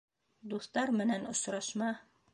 [0.53, 1.95] Дуҫтар менән осрашма...